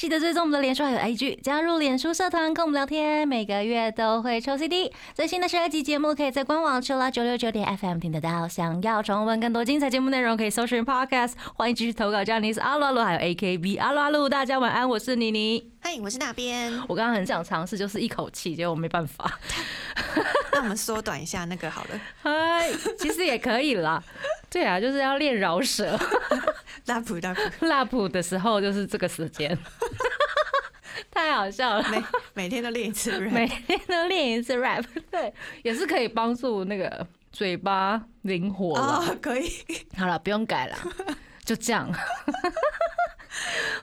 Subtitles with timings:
[0.00, 4.90] 记得追踪我们的脸书还有 IG，加入脸书社团跟我们聊天，每个月都会抽 CD。
[5.12, 8.48] 最新的十二集节目可以在官网 l o 九六九点 FM 听得到。
[8.48, 11.32] 想要重温更多精彩节目内容，可以搜寻 Podcast。
[11.54, 15.70] 欢迎继续投稿，这样你是阿鲁阿鲁，还有 AKB 阿鲁阿鲁，大家晚安，我是妮妮。
[15.82, 16.72] 嗨，我是那边。
[16.88, 19.38] 我刚刚很想尝试，就是一口气，结果我没办法。
[20.52, 24.02] 那我们缩短一下那个好了，嗨，其实也可以啦。
[24.48, 26.00] 对啊，就是要练饶舌。
[26.86, 29.56] 拉普拉普，拉普 的时候就是这个时间，
[31.10, 31.84] 太好笑了。
[31.90, 32.02] 每
[32.34, 39.04] 每天都练一次 rap，每天都练一次 rap，对，也是可以帮助那个嘴巴灵活啦。
[39.08, 39.50] 哦，可以。
[39.96, 40.76] 好了，不用改了，
[41.44, 41.90] 就这样。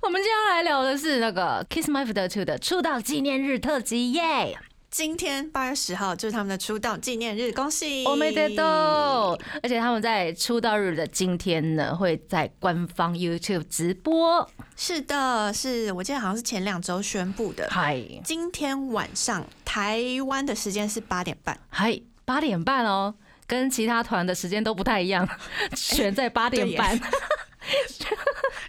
[0.02, 4.58] 我们今天要来聊的是那个 Kiss My Two 的出道纪念日特辑，耶！
[4.90, 8.06] 今天八月十号就是他们的出道纪念日，恭喜！
[8.06, 14.50] 我没得到，而且他们在出道日的今天呢，会在官方 YouTube 直播。
[14.76, 17.68] 是的，是我记得好像是前两周宣布的。
[17.70, 23.14] 嗨今天晚上台湾的时间是八点半，嗨，八点半哦，
[23.46, 25.28] 跟其他团的时间都不太一样，
[25.76, 27.00] 选在八点半。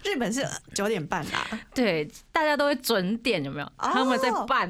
[0.03, 1.47] 日本是九点半啦。
[1.73, 3.65] 对，大家都会准点，有没有？
[3.65, 4.69] 哦他们在办。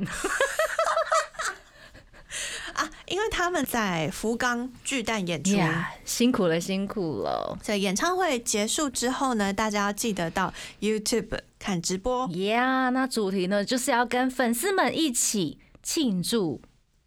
[3.09, 5.55] 啊，因为他们在福冈巨蛋演出。
[5.55, 7.57] 呀，辛苦了，辛苦了。
[7.63, 12.27] 所以演唱会结束之后呢，大家要记得到 YouTube 看直播。
[12.29, 16.61] 呀，那主题呢，就是要跟粉丝们一起庆祝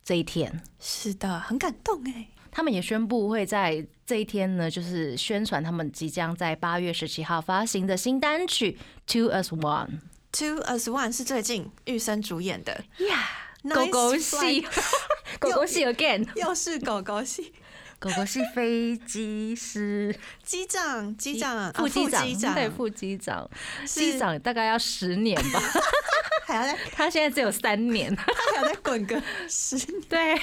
[0.05, 0.62] 这一天。
[0.80, 2.28] 是的，很感动哎。
[2.50, 8.78] 他们也宣布会在这一天呢，就是宣传他们即将在八月十七号发行的新单曲
[9.11, 9.89] 《Two as One》。
[10.33, 12.73] Two as One 是最近玉生主演的，
[13.08, 14.67] 呀，Nice 狗狗系
[15.39, 17.53] 狗狗系 again，又是狗狗系。
[17.98, 20.13] 狗狗是飞机师。
[20.42, 23.48] 机长，机长，啊副机长，对，副机长，
[23.86, 25.63] 机长大概要十年吧，
[26.52, 28.14] 还要再他现在只有三年。
[28.17, 28.24] 他
[28.55, 30.02] 还要再滚个十年。
[30.08, 30.36] 对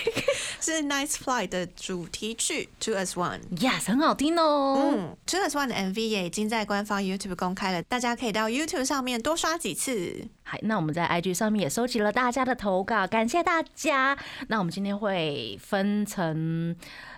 [0.59, 3.39] 是 Nice Flight 的主题曲 Two as One。
[3.57, 4.79] ，yes，很好听哦。
[4.81, 10.27] 嗯，Two as One 的 MV 也已经在官方 YouTube 公开了，大家可以到 YouTube 上面多刷几次。
[10.43, 14.17] 好，那我们在 IG 上面也收集了大家的投稿，感谢大家。
[14.47, 16.75] 那我们今天会分成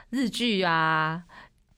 [0.09, 1.23] 日剧啊。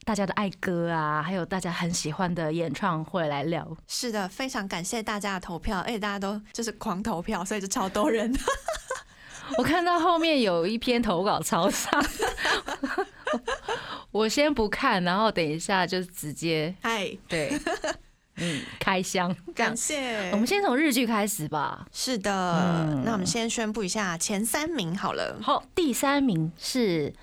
[0.05, 3.65] 大家的爱歌啊，还有大家很喜欢的演唱会来聊。
[3.87, 8.33] 是的，非常感谢大家的投票，而且大家都就是狂投票，所以就超多人。
[9.57, 12.03] 我看到后面有一篇投稿超长，
[14.11, 17.57] 我先不看，然后等一下就直接嗨，对，
[18.37, 19.35] 嗯，开箱。
[19.53, 20.37] 感谢我。
[20.37, 21.85] 们先从日剧开始吧。
[21.91, 25.37] 是的，嗯那我们先宣布一下前三名好了。
[25.41, 27.13] 好，第三名是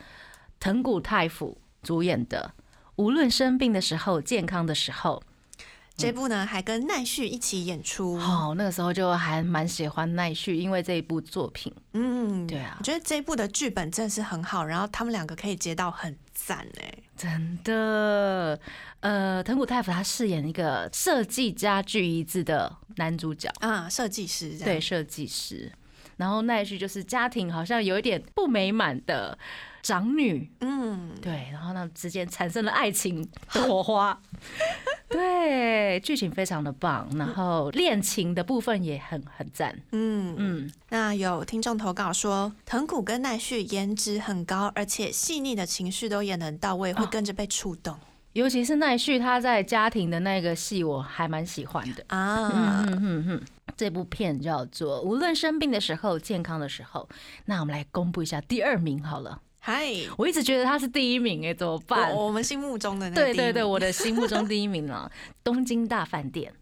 [0.60, 2.52] 藤谷太辅主演的
[3.00, 5.22] 《无论生病的时候，健康的时候》。
[5.96, 8.14] 这部呢还跟奈绪一起演出。
[8.14, 11.70] 哦，那个时候就还蛮喜欢奈绪，因为这一部作品。
[11.92, 16.94] 嗯，对啊我觉得这一部的剧本真的是很好，然后他们两个可以接到很赞哎。
[17.16, 18.58] 真的，
[19.00, 25.70] 呃，藤谷太辅他饰演一个设计家具一致的男主角，啊，设计师对，设计师。
[26.16, 29.38] 然后奈绪就是家庭好像有一点不美满的
[29.82, 34.20] 长女，嗯，对，然后呢之间产生了爱情的火花，
[35.08, 40.34] 对，剧情非常的棒，然后恋情的部分也很很赞，嗯。
[40.38, 47.98] 嗯，那有听众投稿说，藤谷跟奈绪颜值很高，而且细腻的情绪都演得很到位，会跟着被触动、
[48.32, 52.04] 尤其是奈绪他在家庭的那个戏，我还蛮喜欢的。
[52.08, 52.84] 啊。
[52.86, 53.42] 嗯哼哼，
[53.76, 57.08] 这部片叫做《无论生病的时候，健康的时候》。
[57.46, 59.40] 那我们来公布一下第二名好了。
[59.62, 62.10] 嗨，我一直觉得他是第一名哎，怎么办？
[62.14, 65.10] 我我们心目中的那个对对我的心目中第一名啊，
[65.44, 66.52] 《东京大饭店》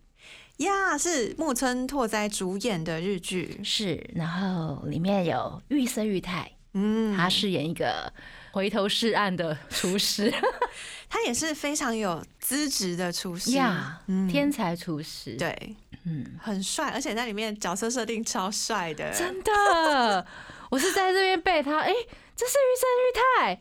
[0.65, 8.13] 呀是木村拓哉主演的日剧，是，然后里面有玉森裕太，嗯，他饰演一个
[8.51, 10.35] 回头是岸的厨师。
[11.09, 13.53] 他也是非常有资质的厨师。
[13.53, 14.29] 呀，嗯。
[14.29, 20.27] 天才厨师。，对，嗯，很帅，而且在里面角色设定超帅的，真的，
[20.71, 21.93] 我是在这边被他，哎、
[22.39, 23.61] 这是玉森玉太，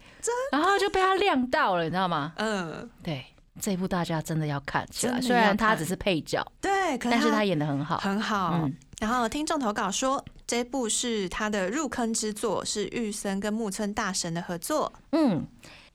[0.52, 2.32] 然后就被他亮到了，你知道吗？
[2.38, 3.26] 嗯，对，
[3.60, 7.98] 这一部大家真的要看起来，虽然他只是配角，对，可但是他演的很好。
[7.98, 8.52] 很好。
[8.64, 14.92] 嗯然后听众投稿说，这部是他的入坑之作，是玉森跟木村大神的合作。
[15.12, 15.48] 嗯，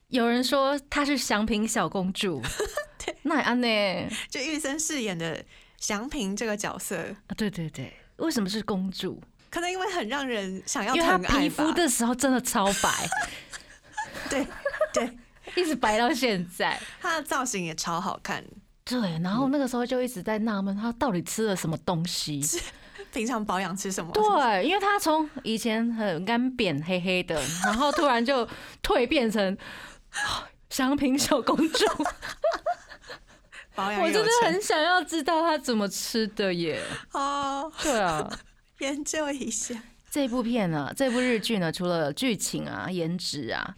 [0.07, 2.41] 有人说她是祥平小公主，
[3.23, 3.67] 那安呢？
[4.29, 5.43] 就玉森饰演的
[5.77, 6.95] 祥平这个角色，
[7.27, 9.21] 啊，对对对，为什么是公主？
[9.53, 12.89] 可能因为很让人想要因为她疼爱皮肤的时候真的超白，
[14.27, 14.47] 对
[14.91, 15.17] 对，
[15.53, 16.81] 一直白到现在。
[16.99, 18.43] 她的造型也超好看，
[18.83, 22.41] 对，然后那个时候就一直在纳闷，她到底吃了什么东西？
[23.13, 24.11] 平常保养吃什么？
[24.11, 28.49] 对，因为她从以前很干扁黑黑的，然后突然就
[28.81, 29.55] 蜕变成
[30.71, 31.85] 香槟小公主。
[33.75, 36.81] 保养我真的很想要知道她怎么吃的耶。
[37.11, 38.27] 哦，对啊，
[38.83, 39.81] 研究一下。
[40.11, 43.75] 这部片呢，这部日剧呢，除了剧情啊、颜值啊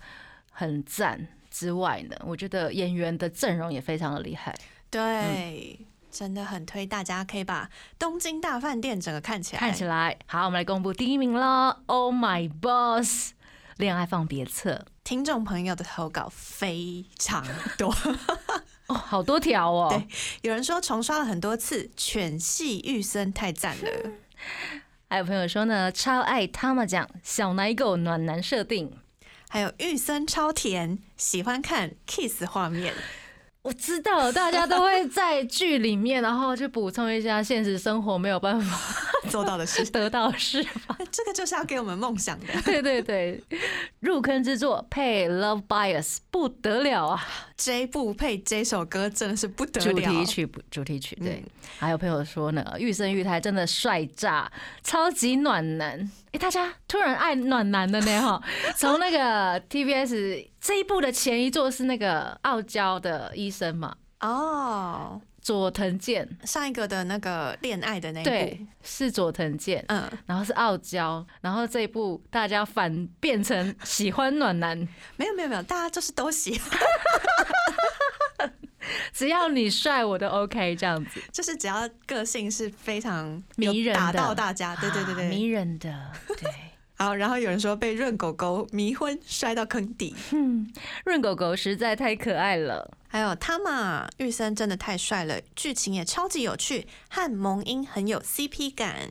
[0.51, 4.53] 很赞之外呢，我觉得演员的阵容也非常的厉害。
[4.89, 5.79] 对，
[6.11, 7.65] 真的很推大家可以把
[7.97, 9.59] 《东京大饭店》整个看起来。
[9.59, 13.31] 看起来好，我们来公布第一名了！Oh my boss，
[13.77, 17.45] 恋爱放别册听众朋友的投稿非常
[17.77, 17.95] 多，
[18.87, 19.87] 哦，好多条哦。
[19.89, 20.07] 对
[20.41, 24.11] 有人说重刷了很多次，犬系玉森太赞了。
[25.09, 28.91] 还有朋友说呢，超爱他们讲小奶狗暖男设定。
[29.47, 32.93] 还有玉森超甜，喜欢看 kiss 画面。
[33.61, 38.77] 我知道大家都会在剧里面，然后去补充一下现实生活没有办法
[39.29, 40.97] 做到的事， 得到的释放。
[41.11, 42.47] 这个就是要给我们梦想的。
[42.63, 43.41] 对对对，
[44.01, 47.25] 入坑之作配 Love Bias 不得了啊！
[47.57, 51.43] 这部配这首歌真的是不得了主了，题曲主题曲对。
[51.45, 54.49] 嗯还有朋友说呢，玉生玉台真的帅炸，
[54.81, 56.09] 超级暖男。
[56.31, 58.41] 哎、大家突然爱暖男了呢哈！
[58.77, 65.21] 从那个 TBS 这一部的前一座是那个傲娇的医生嘛，哦。
[65.45, 69.85] 佐藤健，上一个的那个恋爱的那一部，对，是佐藤健。
[69.89, 74.75] 嗯，然后是傲娇，然后这一部大家反变成喜欢暖男，
[75.17, 76.79] 没有没有没有，大家就是都喜欢，
[79.13, 85.45] 只要你帅我都 OK 这样子，就是只要个性是非常迷人的打到大家，对对对对迷。
[85.45, 86.49] 人的，对。
[86.97, 90.15] 好，然后有人说被润狗狗迷昏，摔到坑底。
[90.31, 90.71] 嗯，
[91.03, 92.97] 润狗狗实在太可爱了。
[93.15, 99.09] 还有他嘛，玉森真的太帅了，剧情也超级有趣，和萌音很有 CP 感。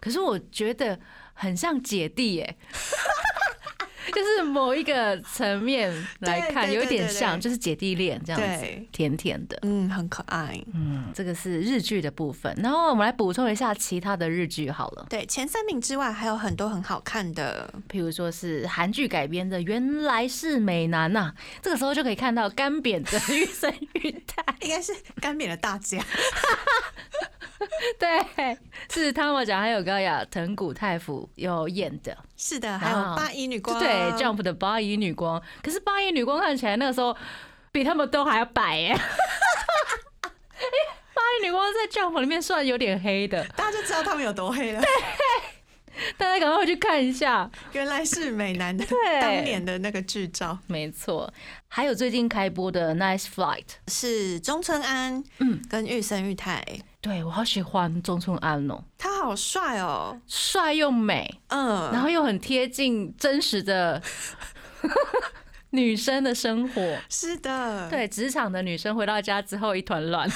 [0.00, 0.98] 可是我觉得
[1.34, 2.56] 很像姐弟耶，
[4.12, 5.90] 就是某一个层面
[6.20, 9.58] 来看，有一点像，就是姐弟恋这样子，甜甜的。
[9.62, 10.60] 嗯，很可爱。
[10.74, 17.72] 嗯，这个是日剧的部分，然后我们来补充一下其他的日剧好了，对，前三名之外还有很多很好看的。
[17.88, 25.98] 譬如说是韩剧改编的《原来是美男》呐，这个时候就可以看到干扁的玉生玉太， 应该是干扁的大家，
[27.98, 28.58] 对，
[28.90, 32.16] 是汤姆奖还有高雅藤谷太辅有演的。
[32.36, 37.16] 是的，还有啊八一女光，对，Jump 的八一女光，可是八一女光看起来那个时候
[37.70, 38.76] 比他们都还要白。
[38.78, 38.94] 耶。
[41.14, 44.82] 八一女光在 Jump 里面算有点黑的，大家就知道他们有多黑了。
[46.16, 47.48] 大家赶快回去看一下。
[47.72, 49.20] 原来是美男的对。
[49.20, 51.32] 当年的那个剧照，没错，
[51.68, 55.62] 还有最近开播的《Nice Flight》，是中村安，嗯。
[55.70, 56.64] 跟玉森玉太，
[57.04, 64.02] 对我好喜欢中村安哦，他好帅哦，帅又美，嗯，然后又很贴近真实的
[65.68, 66.98] 女生的生活。
[67.10, 70.26] 是的，，对，职场的女生回到家之后一团乱，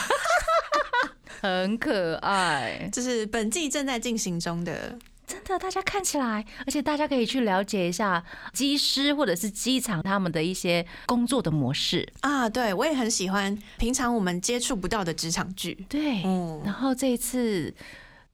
[1.40, 2.86] 很可爱。
[2.92, 4.98] 就是本季正在进行中的，
[5.28, 12.10] 真的，大家看起来，而且大家可以去了解一下机师或者是机场他们的一些工作的模式。
[12.20, 17.74] 啊，对我也很喜欢平常我们接触不到的职场剧，对，嗯然后这一次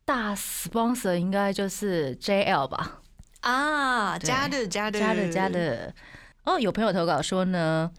[0.04, 3.00] 大 sponsor 应该就是 JL 吧，
[3.40, 5.92] 啊，加的加的加的加，的。
[6.44, 7.90] 哦，有朋友投稿说呢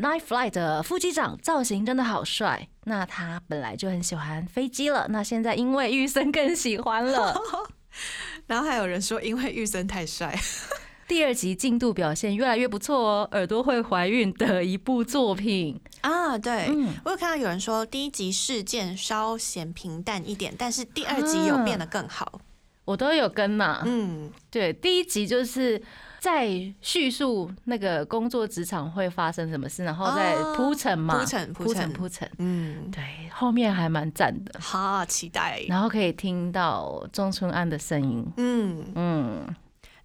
[0.00, 2.68] ，Night Flight 的副机长造型真的好帅。
[2.84, 7.36] 那他本来就很喜欢飞机了，那现在因为玉生更喜欢了。
[8.48, 10.36] 然后还有人说因为玉森太帅，
[11.06, 15.80] 第二集进度表现越来越不错哦，耳朵会怀孕的一部作品。
[16.00, 16.66] 啊，对。
[16.68, 22.40] 嗯，我有看到有人说第一集事件稍显平淡一点，但是第二集有变得更好。
[22.84, 23.82] 我都有跟嘛。
[23.84, 25.80] 嗯，对，第一集就是
[26.20, 26.48] 在
[26.80, 30.54] 叙述那个工作职场会发生什么事，然后再哦。
[30.56, 31.82] 铺陈嘛，铺陈铺铺陈。
[31.82, 32.30] 陈铺陈。
[32.38, 35.62] 嗯，对，后面还蛮赞的，好期待。
[35.68, 38.26] 然后可以听到中村安的声音。
[38.36, 39.54] 嗯，嗯，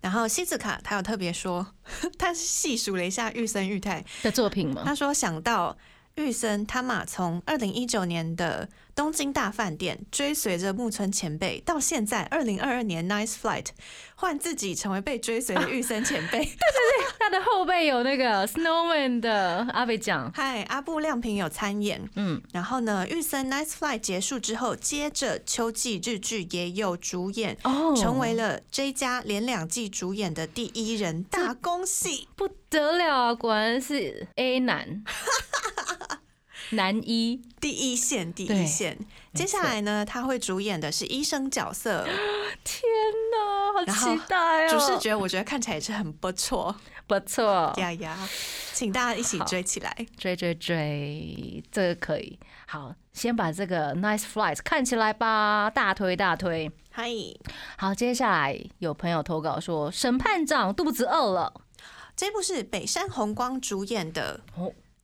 [0.02, 1.66] 然后西子卡他有特别说，
[2.20, 5.76] 他细数了一下玉森玉太，的作品嘛，他说想到
[6.16, 13.68] 玉森他马从二零一九年的东京大饭店追随着木村前辈，到现在二零二二年 Nice Flight
[14.16, 16.40] 换自己成为被追随的 玉森前辈。
[16.40, 22.08] 对对对他的后背有那个 Snowman 的阿北奖，嗨，阿布亮平有参演。
[22.16, 32.28] 嗯，然后呢，玉森 Nice Flight 结束之后，接着秋季日剧也有主演，哦成为了 J 家连两季主演的第一人，大恭喜！
[32.36, 33.34] 不得了啊！
[33.34, 35.04] 果然是 A 男，
[36.74, 38.98] 男一，第一线，第一线。
[39.34, 42.06] 接下来呢，他会主演的是医生角色，
[42.64, 42.82] 天
[43.32, 44.70] 哪，好期待哦！
[44.70, 46.76] 主视觉我觉得看起来也是很不错，
[47.08, 48.30] 不错，呀呀，
[48.74, 49.96] 请大家一起追起来。
[50.18, 52.38] 追追追，这个可以。
[52.68, 56.72] 好，先把这个 Nice Flight 看起来吧，大推大推。
[56.92, 57.10] 嗨，
[57.78, 61.54] 好，接下来有朋友投稿说，审判长肚子饿了。
[62.16, 64.42] 这部是北山红光主演的。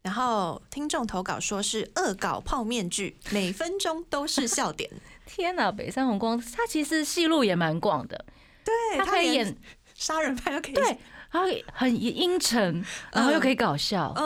[0.04, 4.90] 哦然后听众投稿说是恶搞泡面剧，每分钟都是笑点。
[5.26, 8.26] 天哪，北山红光他其实戏路也蛮广的，
[8.64, 9.56] 对他可以演
[9.94, 10.98] 杀人犯又可以，对，
[11.30, 11.42] 他
[11.74, 14.26] 很阴沉，然后又可以搞笑，嗯，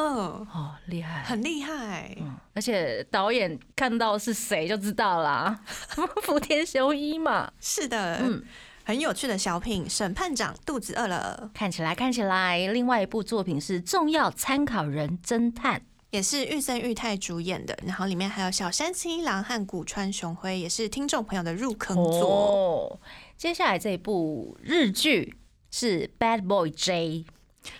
[0.53, 1.23] 哦，厉害。
[1.23, 2.15] 很厉害。
[2.21, 5.59] 嗯，而且导演看到是谁就知道啦，
[6.23, 7.51] 福田修一嘛。
[7.59, 8.41] 是的，嗯，
[8.83, 9.89] 很有趣的小品。
[9.89, 15.79] 审判长肚子饿了，看起来看起来，另外一部作品是《重要参考人侦探》。
[16.11, 22.29] 也是玉森裕太主演的，然后里面还有小山清一郎和古川雄辉，也是听众朋友的入坑作。
[22.29, 22.99] 哦，
[23.35, 25.35] 接下来这一部日剧
[25.71, 27.25] 是《Bad Boy J》，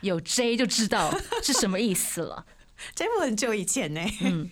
[0.01, 2.47] 有 J 就知道是什么意思了。
[2.95, 4.49] 这部很久以前呢，嗯，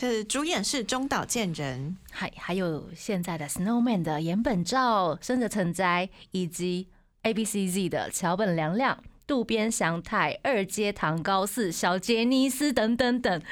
[0.00, 6.86] 是主演是中岛健人，还还有现在的 Snowman 的岩本照、生着成哉，以及
[7.22, 9.02] A B C Z 的桥本凉亮。
[9.26, 13.42] 渡边祥太、二阶堂高寺、小杰尼斯等等等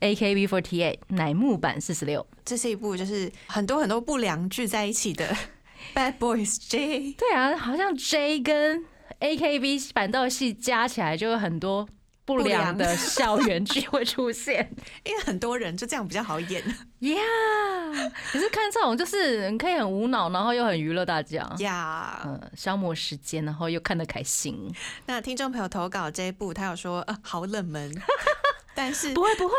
[0.00, 2.24] ，AKB48 乃木坂四十六。
[2.44, 5.36] 这是一部就是很多很多不良聚在一起的
[5.92, 7.12] Bad Boys J。
[7.14, 8.84] 对啊，好像 J 跟
[9.18, 11.86] AKB 反倒系加起来就有很多
[12.26, 14.70] 不良的校 园剧会出现。
[15.04, 16.62] 因为很多人就这样比较好演
[17.00, 21.50] Yeah，可是看这种就是你可以很无脑，然后又很娱乐大家。
[21.60, 22.20] 呀。
[22.26, 24.70] 嗯，消磨时间，然后又看得开心。
[25.06, 27.90] 那听众朋友投稿这一部，他有说呃好冷门，
[28.74, 29.54] 但是不会，不会，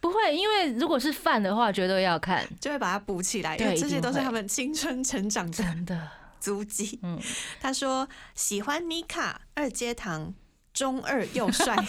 [0.00, 6.08] 不会，因为如果是饭的话，绝对要看，就会把它补起来，因为这些都是他们青春成长的真的。
[6.38, 6.98] 足迹。
[7.02, 7.20] 嗯，
[7.60, 10.34] 他说喜欢妮卡二阶堂，
[10.72, 11.76] 中二又帅。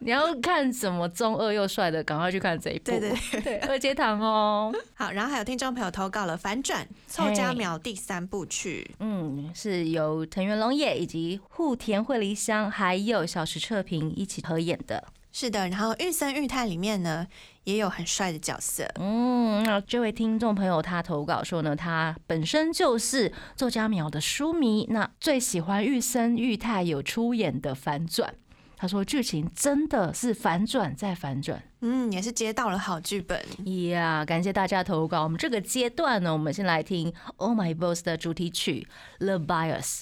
[0.00, 2.90] 你要看什么中二又帅的，赶快去看这一部。
[2.90, 4.74] 对对对对，二阶堂哦。
[4.92, 8.90] 好，然后还有听众朋友投稿了《反转凑佳苗》第三部曲。
[8.98, 15.06] 嗯，是由藤原龙也以及户田惠梨香还有小池彻平一起合演的。
[15.36, 17.26] 是的，然后玉森裕太里面呢
[17.64, 18.88] 也有很帅的角色。
[19.00, 28.32] 嗯，那这位听众朋友他投稿说呢，他本身就是作家苗的书迷，那最喜欢玉森裕太有出演的反转。
[28.76, 31.60] 他说剧情真的是反转再反转。
[31.80, 33.44] 嗯，也是接到了好剧本。
[33.88, 35.24] 呀感谢大家投稿。
[35.24, 38.86] 我们这个阶段呢，我们先来听《Oh My Boss》的主题曲
[39.24, 40.00] 《The Bias》。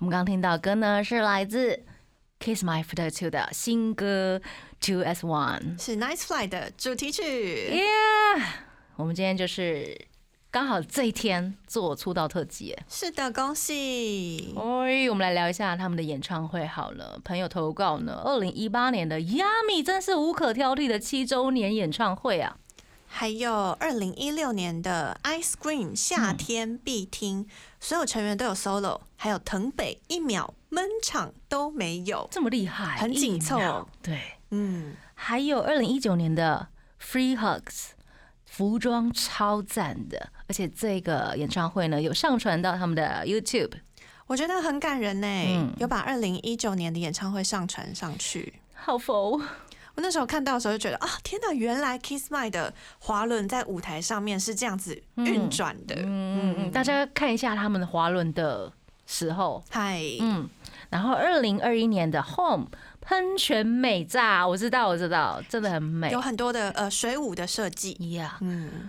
[0.00, 1.82] 我们刚刚听到的歌呢，是来自
[2.38, 4.40] Kiss My After Two 的新歌
[4.86, 5.76] 《Two as One》。
[5.84, 7.22] 是 Nice Fly 的主题曲。
[7.72, 8.44] Yeah，
[8.94, 10.00] 我们今天就是
[10.52, 12.76] 刚好这一天做出道特辑。
[12.88, 14.54] 是的，恭喜！
[14.56, 17.20] 哎，我们来聊一下他们的演唱会好了。
[17.24, 22.56] 朋友投稿呢，二零一八年的 Yummy 真是无可挑剔的七周年演唱会啊！
[23.10, 27.48] 还有二零一六年的 Ice Cream 夏天必听，
[27.80, 32.28] 所有成员都有 solo，还有藤北一秒闷场都没有。
[32.30, 36.68] 这么厉害，很紧凑对，嗯，还有二零一九年的
[37.02, 37.88] Free Hugs，
[38.44, 43.72] 服装超赞的，而且这个演唱会呢有上传到他们的 YouTube。
[44.26, 48.60] 我觉得很感人呢，嗯有把二零一九年的演唱会上传上去。
[48.74, 49.40] 好佛，
[49.98, 51.52] 我那时候看到的时候就觉得啊，天哪！
[51.52, 55.96] 原来 Kiss My 的滑轮在舞台上面是这样子运转的。
[55.96, 58.72] 嗯嗯嗯，大家看一下他们的滑轮的
[59.06, 60.48] 时候，嗨，嗯，
[60.88, 62.68] 然后二零二一年的 Home
[63.00, 68.12] 喷泉美炸，我知道我知道，真的很美有很多的呃水舞的设计。
[68.12, 68.38] 呀。
[68.40, 68.88] 嗯，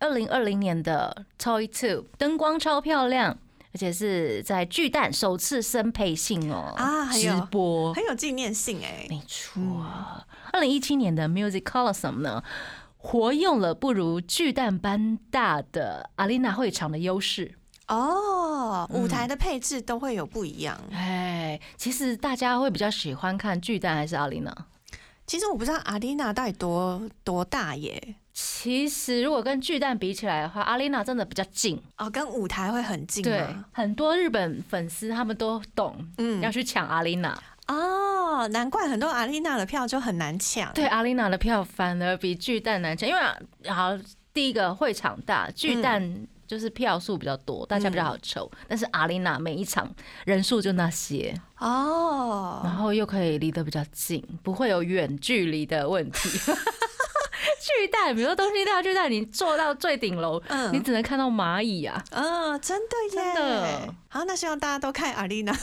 [0.00, 3.38] 二零二零年的 Toy Two 灯光超漂亮，
[3.72, 9.06] 而且是在巨蛋首次生配信哦直啊还有播，很有纪念性哎。
[9.08, 9.62] 没错。
[10.52, 12.42] 二零一七年的 Music Coliseum 呢，
[12.96, 17.54] 活用了不如巨蛋般大的阿丽娜会场的优势。
[17.88, 20.78] 哦，舞嗯台的配置都会有不一样。
[20.92, 24.54] 哎，其实大家会比较喜欢看巨蛋还是阿丽娜？
[25.26, 28.14] 其实我不知道阿丽娜到底多多大耶。
[28.32, 31.80] 其实如果跟巨蛋比起来的话，阿丽娜真的比较近。
[31.98, 37.36] 哦，跟舞台会很近对？，很多日本粉丝他们都懂嗯要去抢阿丽娜。
[37.72, 40.72] 哦，难怪很多阿丽娜的票就很难抢。
[40.72, 43.36] 对，阿丽娜的票反而比巨蛋难抢，因为啊
[43.68, 43.96] 好
[44.32, 48.50] 第一个会场大，巨蛋就是票数比较多，大家比较好抽。
[48.66, 49.88] 但是阿丽娜每一场
[50.24, 56.28] 人数就那些哦，然哦，后又可以离得比较近，不会有远距离的问题。
[57.60, 62.02] 巨蛋，比如说东京大巨蛋，你坐到最顶楼，嗯你只能看到蚂蚁啊！
[62.10, 63.94] 嗯，真的耶，真的。
[64.08, 65.52] 好，那希望大家都看阿丽娜。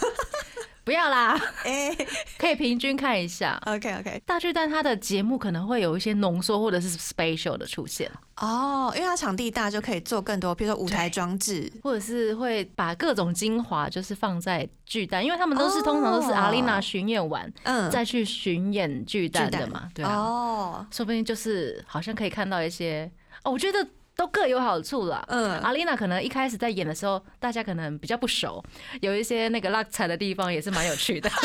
[0.88, 1.94] 不要啦，哎。
[2.40, 3.62] 可以平均看一下。
[3.66, 11.70] ，OK OK，大巨蛋它的节目可能会有一些浓缩或者是 special 的出现，哦，因为它场地大，就可以做更多，比如说舞台装置。
[11.84, 15.82] 或者是会把各种精华就是放在巨蛋，因为他们都是、哦。
[15.82, 23.12] 通常都是阿丽娜巡演完、嗯，再去巡演巨蛋的嘛，对啊，哦，说不定就是好像可以看到一些
[23.44, 23.86] 哦，我觉得
[24.18, 25.24] 都各有好处啦。
[25.30, 28.62] 嗯，阿丽娜可能一开始在演的时候，大家可能比较不熟，
[29.00, 31.30] 有一些那个落彩的地方也是蛮有趣的。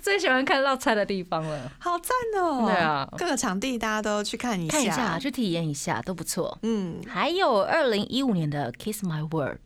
[0.00, 2.66] 最喜欢看落彩的地方了，好赞哦。
[2.66, 6.56] 对啊各个场地大家都去看一下，看一下去体验一下都不错。
[6.62, 9.56] 嗯，还有二零一五年的《Kiss My World》，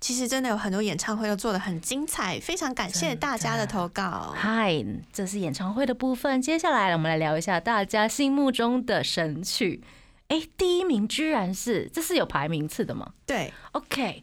[0.00, 4.32] 其实真的有很多演唱会都做的很精彩，非常感谢大家的投稿。
[4.36, 6.40] 嗨，这是演唱会的部分。
[6.40, 9.82] 接下来我们来聊一下大家心目中的神曲。
[10.28, 14.22] 哎，第一名居然是，这是有排名次的吗对，？OK，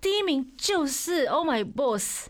[0.00, 2.28] 第一名就是《Oh My Boss》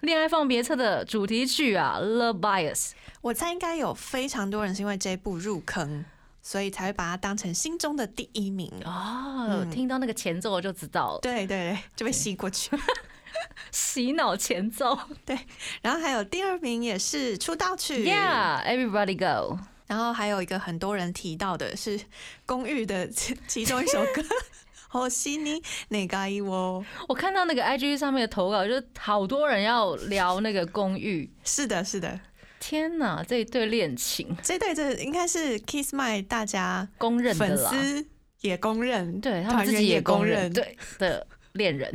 [0.00, 2.74] 恋爱放别册的主题曲啊，《Love Bias》。
[3.22, 6.04] 我猜应该有非常多人是因为这一部入坑，
[6.42, 8.70] 所以才会把它当成心中的第一名。
[8.84, 12.76] 哦，嗯听到那个前奏我就知道了，对对对，就被吸过去。
[13.72, 14.98] 洗脑前奏。
[15.24, 15.38] 对
[15.80, 19.58] 然后还有第二名也是出道曲 Yeah，Everybody Go。
[19.86, 21.98] 然后还有一个很多人提到的是
[22.46, 24.22] 《公寓 》的其其中一首歌。
[24.86, 31.28] 好悉尼那个伊我， 我看到那个 IG 上面的投稿，就是好多人要聊那个公寓。
[31.42, 32.20] 是的，是的，
[32.60, 38.06] 天哪，这一对恋情这对这应该是 Kiss My 大家公认的粉啦，丝
[38.42, 41.92] 也公认，对他们自己也公公认对的恋人。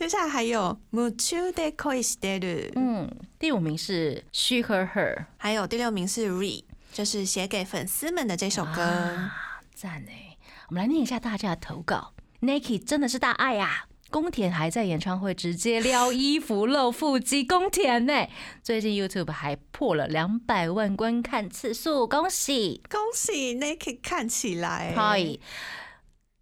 [0.00, 8.82] 接下来还有《夢中で恋してる》，嗯，第五名是 She Her Her，还有第六名是《Re》，就是写给粉丝们的这首歌。
[8.82, 10.36] 啊，赞哎！
[10.68, 12.12] 我们来念一下大家的投稿。
[12.40, 18.28] Nike 真的是大爱呀、宫田还在演唱会直接撩衣服露腹肌，宫田呢？
[18.62, 22.82] 最近 YouTube 还破了两百万观看次数，恭喜！
[22.90, 25.38] 恭喜 Naked 看起来，嗨，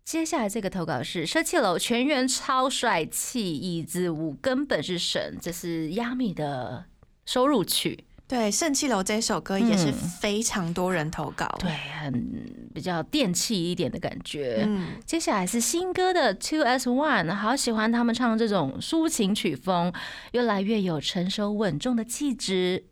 [0.10, 6.86] 接下来这个投稿是社气楼全员超帅气，椅子舞根本是神，这是亚米的
[7.28, 11.46] 收入曲，对，《圣气楼》这首歌也是嗯非常多人投稿。
[11.60, 11.70] 对，
[12.02, 12.44] 很
[12.74, 14.64] 比较电气一点的感觉。
[14.68, 19.94] 嗯，接下来是新歌的 Two S One，好喜欢他们唱这种抒情曲风，
[20.32, 22.86] 越来越有成熟稳重的气质。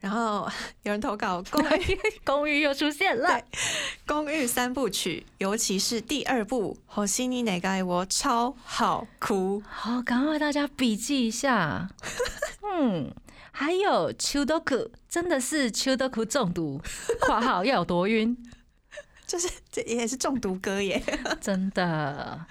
[0.00, 0.48] 然后
[0.82, 3.40] 有人投稿《公寓 公寓又出现了，
[4.06, 9.62] 公寓三部曲》，尤其是第二部《好西尼哪个我》超好哭。
[9.68, 11.90] 好，赶快大家笔记一下。
[12.64, 13.12] 嗯，
[13.52, 16.80] 还有秋多苦，真的是秋多苦中毒，
[17.20, 18.34] 括号要有多晕，
[19.26, 21.02] 就是这也是中毒歌耶。
[21.42, 22.46] 真的。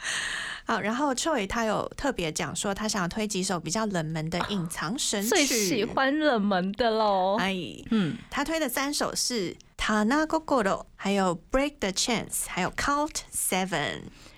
[0.70, 5.28] 好，然后 Choi 他有特别讲说，他想推几首比较冷门的隐藏神曲。
[5.28, 5.84] 最喜。
[5.84, 7.38] 欢冷门的喽。
[7.40, 7.56] 哎，
[7.90, 10.64] 嗯，他推的三首是《Tana Kokoro》，
[10.96, 13.70] 还有《Break the Chance》，还有《Count Seven》。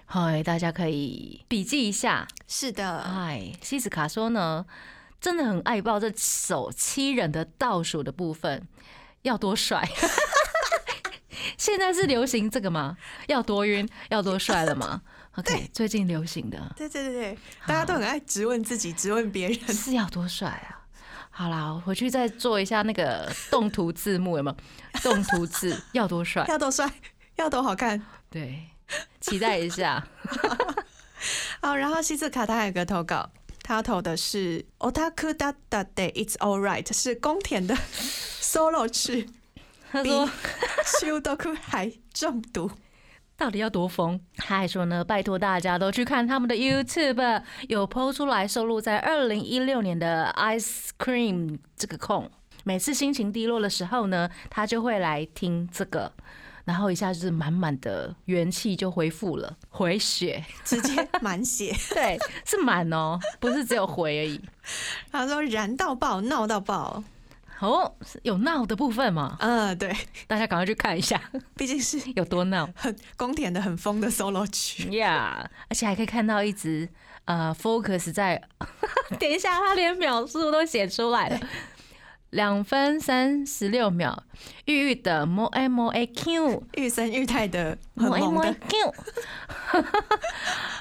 [0.06, 2.26] 嗨，大家可以笔记一下。
[2.48, 4.66] 是的，哎，西斯卡说呢，
[5.20, 8.66] 真的很爱爆这首七人的倒数的部分，
[9.24, 9.86] 要多帅。
[11.58, 12.96] 现在是流行这个吗？
[13.28, 15.02] 要多晕，要多帅了吗
[15.36, 19.74] ？OK，最近流行的对对对对，大家都很爱质问自己，质问别人。
[19.74, 20.84] 是要多帅啊！
[21.30, 24.58] 好啦，我回去再做一下那个动图字幕，有没有？
[25.02, 26.46] 动图字要多帅？
[26.50, 26.92] 要多帅，
[27.38, 28.06] 要多好看。
[28.30, 28.68] 对，
[29.22, 30.06] 期待一下。
[31.62, 33.32] 好，然后西斯卡他还有个投稿，
[33.64, 37.76] 他投的是 Otaku da da day It's all right，是宫田的
[38.42, 39.30] solo 曲，比
[39.92, 40.30] 他说。
[41.00, 42.70] 修多库还中毒。
[43.42, 44.20] 到底要多疯？
[44.38, 52.30] 他还说呢，拜托大家都去看他们的 YouTube，有 PO 出来收录在二零一六年的 Ice Cream 这个空。
[52.64, 56.14] 每次心情低落的时候呢，他就会来听这个。
[56.66, 61.74] 然后一下就是满满的元气就恢复了，回血，直接满血。
[61.96, 64.40] 对，是满哦，不是只有回而已。
[65.12, 67.04] 他说燃到爆，闹到爆。
[67.62, 69.38] 哦，有闹的部分嘛？
[69.40, 69.96] 嗯，对，
[70.28, 71.22] 大家赶快去看一下。
[71.56, 72.68] 毕竟是有多闹。
[72.76, 74.98] 很宫田的很疯的 solo 曲。
[74.98, 76.90] 呀而且还可以看到一直
[77.26, 78.42] 呃 focus 在，
[79.20, 81.40] 等一下，他连秒数都写出来了。
[82.32, 84.24] 两分三十六秒，
[84.64, 88.94] 玉玉的 mo a mo a q 玉生玉太的 mo a 萌 mo a 的，q，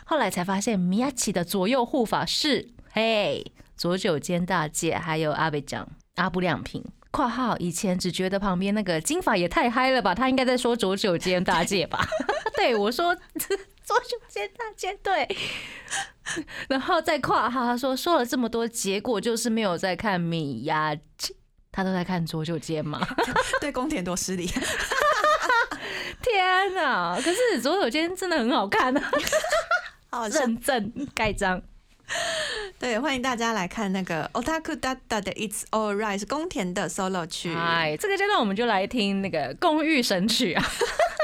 [0.04, 5.88] 后来才发现米亚奇的左右护法是嘿左九间大姐，还有阿北酱
[6.20, 6.84] 阿布亮平。
[7.10, 12.06] 括号以前只觉得旁边那个金发也太嗨了吧，他应该在说左九间大姐吧？
[12.56, 15.28] 对我说左九间大姐对，
[16.68, 21.34] 然后再括号他说说了这么多，结果就是没有在看米亚奇，
[21.72, 23.04] 他都在看左九间嘛。
[23.60, 24.48] 对宫田多失礼。
[26.22, 27.16] 天哪！
[27.16, 29.10] 可是左九间真的很好看啊，
[30.10, 31.60] 好像认证盖章。
[32.77, 37.53] 对，欢迎大家来看那个 Otaku Dada 的 It's Alright 是宫田的 solo 曲。
[37.55, 40.63] 哎，这个阶段我们就来听那个公寓神曲啊。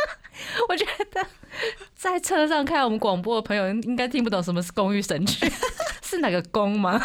[0.68, 1.26] 我觉得
[1.96, 5.52] 在车上看我们广播的朋友应该听不懂什么是公寓神曲，
[6.02, 7.00] 是哪个宫吗？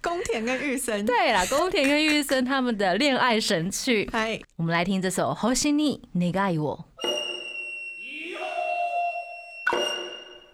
[0.00, 1.04] 宫田跟玉森。
[1.04, 6.78] 对啦，宫田跟玉生他们的恋爱神曲，嗨，我们来听这首《星に願いを》。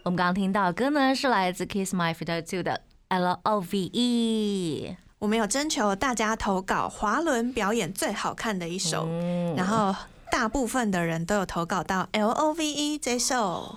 [0.03, 4.97] 我们刚刚听到的歌呢，是来自 Kiss My Fifty Two 的 L O V E。
[5.19, 9.95] 我们有征求大家投稿滑轮表演最好看的一首，嗯然后
[10.31, 13.75] 大部分的人都有投稿到 L O V E 这首。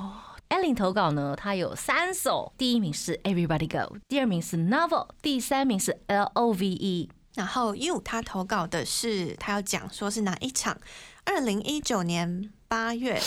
[0.48, 7.10] Ellen 投稿呢，她有三首，第一名是 Everybody Go，第二名是 Novel，第三名是 L O V E。
[7.34, 10.78] 然后 You 他投稿的是他要讲说是哪一场，
[11.24, 13.20] 二零一九年八月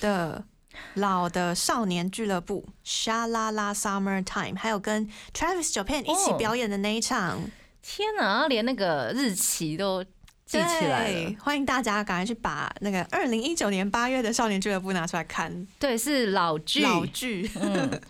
[0.00, 0.44] 的
[0.94, 7.40] 老的少年俱乐部 Sha La La Summer Time，还有跟 Travis Japan 一起哦表演的那一场。
[7.82, 10.04] 天哪，连那个日期都
[10.44, 11.34] 记起来了。
[11.40, 16.82] 欢迎大家赶快去把那个二零一九年八月的少年俱乐部拿出来看对，是老剧。
[16.82, 17.50] 老剧。
[17.60, 18.00] 嗯，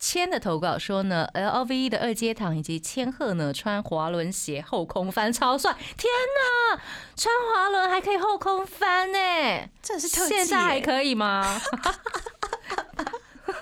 [0.00, 6.10] 千的投稿说呢，L V E 的二阶堂以及千鹤呢穿滑轮鞋后空翻超帅，天
[6.72, 6.80] 哪，
[7.14, 11.60] 穿滑轮还可以后空翻呢，这是特技耶，现在还可以吗？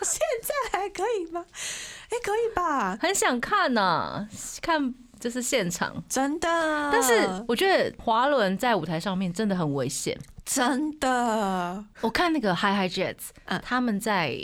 [0.01, 1.45] 现在还可以吗？
[2.11, 2.97] 哎、可以吧？
[3.01, 4.29] 很想看呢、
[4.63, 6.03] 看就是现场。
[6.09, 6.49] 真的，
[6.93, 10.17] 但是我觉得滑轮在舞台上面真的很危险。
[10.51, 13.61] 真的，我看那个 Hi Hi Jets，嗯。
[13.63, 14.35] 他们在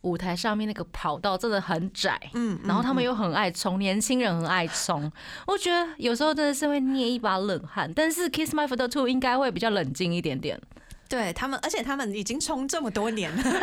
[0.00, 5.10] 舞台上面那个跑道真的很窄，嗯，然后他们嗯又很爱冲，年轻人很爱冲，
[5.46, 7.90] 我觉得有时候真的是会捏一把冷汗。
[7.94, 10.60] 但是 Kiss My Photo Two 应该会比较冷静一点点，
[11.08, 13.60] 对他们，而且他们已经冲这么多年了，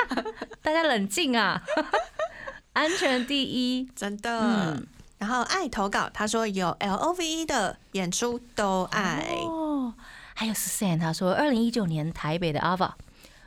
[0.60, 1.62] 大家冷静啊，
[2.74, 3.88] 安全第一。
[3.96, 4.40] 真的。
[4.40, 9.57] 嗯，然后爱投稿，他说有 L O V E 的演出都爱，哦，
[10.38, 12.92] 还有 Susan 他说，二零一九年台北的 AVA（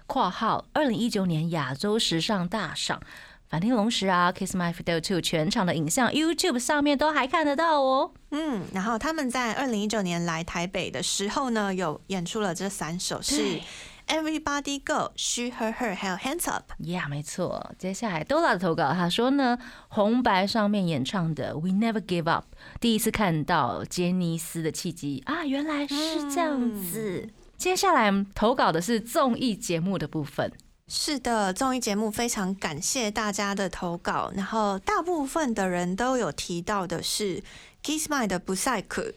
[0.07, 3.01] 括号二零一九年亚洲时尚大赏）
[3.47, 8.11] 反町隆史啊，Kiss My Fiddle Too 全场的影像 YouTube 上面都还看得到哦。
[8.31, 13.63] 嗯，然后他们在二零一九年来台北的时候呢，有演出了这三首是对
[14.11, 16.73] Everybody Go、She Her Her 还有 Hands Up。
[16.79, 17.71] Yeah，、没错。
[17.79, 22.43] 接下来 Dola 的投稿，他说呢，红白上面演唱的《We Never Give Up》，
[22.81, 27.29] 第一次看到杰尼斯的契机啊，原来是这样子。
[27.55, 30.51] 接下来投稿的是综艺节目的部分，
[30.89, 37.41] 是的，综艺节目非常感谢大家的投稿，然后大部分的人都有提到的是
[37.81, 39.13] Kiss My 的不赛克，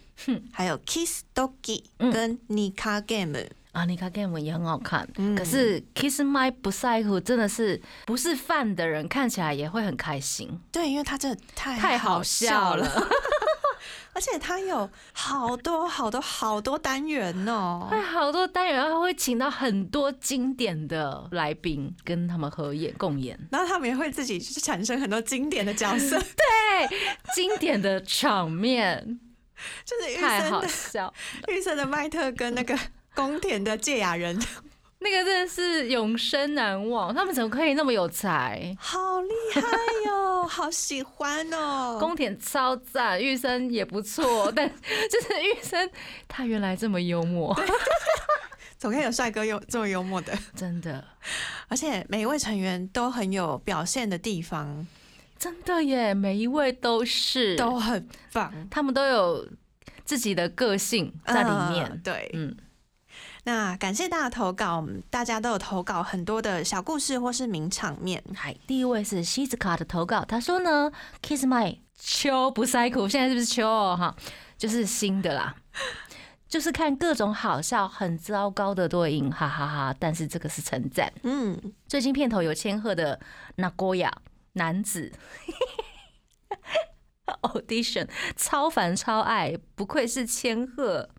[0.52, 3.48] 还有 Kiss Dogi 嗯跟 Nika Game。
[3.74, 5.34] 啊，你卡 game 也很好看，嗯。
[5.34, 12.86] 可是 Kiss My 不在乎真的是不是饭的人看起来也会很开心，对，因为他真的太太好笑笑了，
[14.14, 17.88] 而且他有好多好多好多单元哦。
[17.90, 26.98] 会好多单元，他会请到很多经典的来宾跟他们合演共演，然后他们也会自己去产生很多经典的角色， 对，
[27.34, 29.18] 经典的场面。
[29.86, 31.14] 就是玉太好森的笑，
[31.48, 32.76] 玉森的麦特跟那个
[33.14, 34.38] 宫田的芥雅人，
[34.98, 38.76] 那个真的是永生难忘，他们怎么可以那么有才？
[38.78, 39.62] 好厉害
[40.06, 41.96] 哟、好喜欢哦。
[42.00, 44.68] 宫田超赞，玉生也不错， 但
[45.10, 45.88] 就是玉生
[46.26, 47.54] 他原来这么幽默，
[48.78, 51.04] 总可以有帅哥幽这么幽默的，真的。
[51.68, 54.86] 而且每一位成员都很有表现的地方，
[55.38, 57.56] 真的耶，每一位都是。
[57.56, 58.52] 都很棒。
[58.70, 59.48] 他们都有
[60.04, 61.86] 自己的个性在里面。
[61.90, 62.00] 嗯。
[62.04, 62.56] 对，嗯，
[63.46, 68.22] 那感谢大家投稿，大家都有投稿很多的小故事或是名场面。
[68.34, 73.94] 嗨，第一位是西子卡的投稿，他说呢，Kiss My 秋不塞苦，现在是不是秋哦？
[73.98, 74.16] 哈，
[74.56, 75.54] 就是新的啦，
[76.48, 81.12] 就是看各种好笑、很糟糕的对应，哈哈哈但是这个是称赞。
[81.22, 83.20] 嗯，最近片头有千鹤的
[83.58, 84.10] Nagoya
[84.54, 85.12] 男子
[87.42, 91.10] audition，超烦超爱，不愧是千鹤，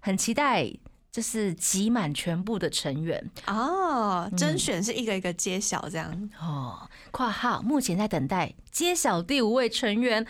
[0.00, 0.70] 很期待。
[1.14, 6.90] 就是集满全部的成员哦，甄选是一个一个揭晓这样哦。
[7.12, 10.26] 括号目前在等待揭晓第五位成员，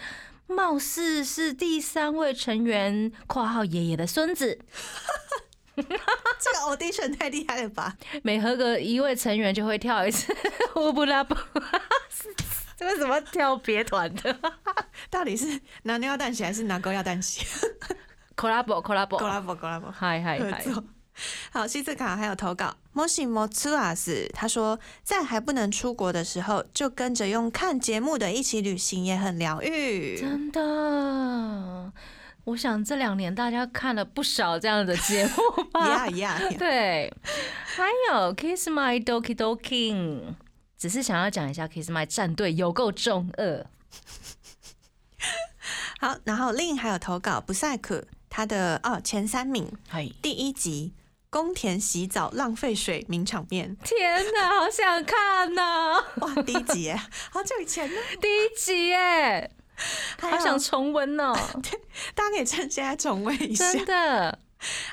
[0.46, 3.10] 貌似是第三位成员。
[3.26, 4.58] 括号爷爷的孙子，
[5.74, 5.96] 这个
[6.68, 7.96] audition 太厉害了吧？
[8.22, 10.36] 每合格一位成员就会跳一次
[10.76, 11.34] 乌布拉布，
[12.76, 14.38] 这个怎么跳别团的？
[15.08, 17.46] 到底是拿尿蛋洗还是拿膏药蛋洗
[18.36, 20.64] ？collab，collab，collab，嗨嗨嗨！
[21.52, 30.18] 好，西斯卡还有投稿，moshi motsuas，他说在还不能出国的时候，就跟着用看节目的一起旅行，也很疗愈。
[30.18, 31.92] 真的，
[32.42, 35.88] 我想这两年大家看了不少这样的节目吧？
[35.88, 37.12] 呀呀，对。
[37.64, 40.34] 还有 Kiss My Doki Doki，
[40.76, 43.64] 只是想要讲一下 Kiss My 战队有够中二。
[46.00, 48.04] 好，然后另还有投稿不赛克。
[48.36, 49.70] 他的哦前三名，
[50.20, 50.92] 第一集
[51.30, 56.02] 宫田洗澡浪费水名场面，天哪，好想看呐！
[56.16, 59.48] 哇，第一集哎，好久以前呢，第一集哎，
[60.20, 61.32] 好想重温哦。
[61.62, 61.80] 对，
[62.16, 63.72] 大家可以趁现在重温一下。
[63.72, 64.36] 真的，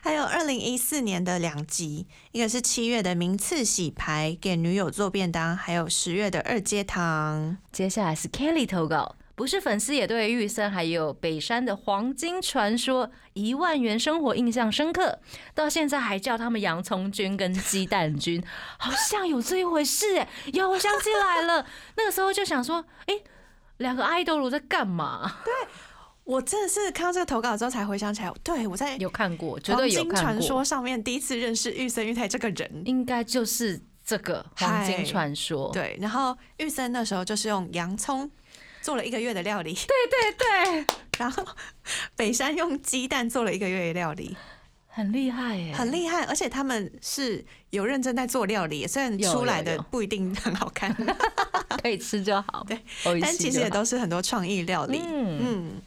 [0.04, 7.58] 还有二零一四年的两集，一个是七月的名次洗牌给女友做便当，还有十月的二阶堂。
[7.72, 9.16] 接下来是 Kelly 投稿。
[9.42, 15.18] 不是粉丝也对玉森还有北山的黄金传说一万元生活印象深刻，
[15.56, 18.40] 到现在还叫他们洋葱君跟鸡蛋君，
[18.78, 21.66] 好像有这一回事哎，有我想起来了，
[21.98, 23.16] 那个时候就想说，哎，
[23.78, 25.38] 两个爱豆鲁在干嘛？
[25.44, 25.52] 对
[26.24, 35.72] 我真的是看到这个投稿之后才回想起来，对我在有看过，绝对有看传说上面第一次认识玉森玉太这个人，应该就是这个黄金传说。
[35.74, 38.30] 对，然后玉森那时候就是用洋葱。
[38.82, 40.86] 做了一个月的料理，对对对，
[41.20, 41.46] 然后
[42.16, 44.36] 北山用鸡蛋做了一个月的料理，
[44.88, 50.94] 很厉害耶，很厉害，而且他们是有认真在做料理，虽然出来的不一定很好看，
[51.82, 52.80] 可以吃就好， 对，
[53.22, 55.00] 但其实也都是很多创意料理。
[55.06, 55.40] 嗯。
[55.42, 55.82] 嗯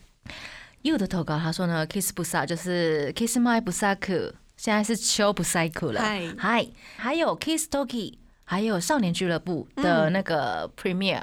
[0.82, 6.00] ，You 的投稿他说呢，Kiss 不萨就是 Kiss My 不萨克，现在是秋不萨克了，
[6.38, 11.22] 嗨，还有 Kiss Toki，还有少年俱乐部的那个 Premiere。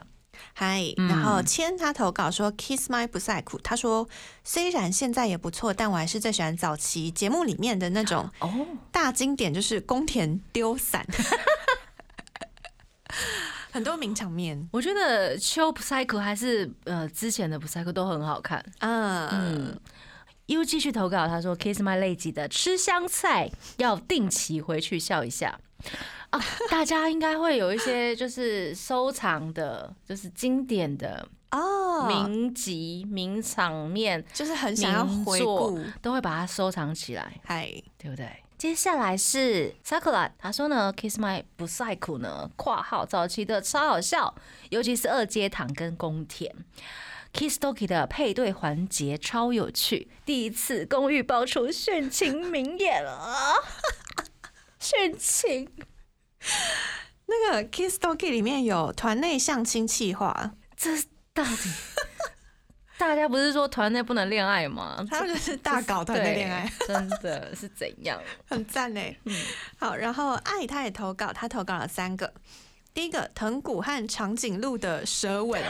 [0.53, 4.07] 嗨，然后千他投稿说 Kiss My 不赛苦，他说
[4.43, 11.05] 虽然现在也不错，但我还是最喜欢早期节目里面的那种哦大经典，就是宫田丢伞，
[13.71, 14.67] 很多名场面。
[14.71, 18.63] 我觉得秋不赛苦还是呃之前的不赛苦都很好看。
[18.79, 19.79] 嗯嗯，
[20.47, 25.59] 又继续投稿，他说 Kiss My Lady 的吃香菜要定期回去笑一下。
[26.29, 26.39] 啊，
[26.69, 38.29] 大家应该会有一些就是收藏的，就是经典的哦，名集、名场面，就是很想要回顾，都会把它收藏起来，嗨，对不对？
[38.57, 44.35] 接下来是 Sakura，他说呢，Kiss My 不赛苦呢，括号早期的超好笑，
[44.69, 46.53] 尤其是二阶堂跟宫田
[47.33, 53.55] ，Kiss Toki 的配对环节超有趣，第一次公寓爆出殉情名言了，
[54.81, 55.69] 殉情。
[57.27, 60.89] 那个 Kiss Doki 里面有团内相亲计划，这
[61.33, 61.71] 到底
[62.97, 65.05] 大家不是说团内不能恋爱吗？
[65.09, 68.21] 他们就是大搞团内恋爱，真的是怎样？
[68.49, 69.17] 很赞嘞！
[69.23, 69.33] 嗯，
[69.79, 72.33] 好，然后爱他也投稿，他投稿了三个，
[72.93, 75.63] 第一个藤谷和长颈鹿的舌吻，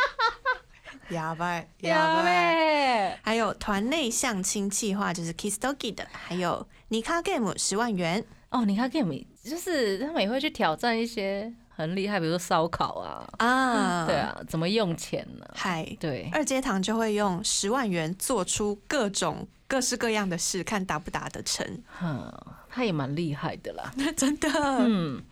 [1.10, 8.24] 哑巴哑巴，还有团内相亲计划就是 Kiss Doki 的，还有尼卡 Game 十万元。
[8.50, 15.46] 哦，尼卡 game 就是他们也会去挑战一些很厉害，比如说烧烤啊啊，对啊，怎么用钱呢？
[15.54, 21.64] 嗨，对，二阶堂就会用十万元做出各种各式各样的事，看达不达得成。
[21.86, 22.28] 哼，
[22.68, 24.48] 他也蛮厉害的啦， 真的。
[24.80, 25.22] 嗯，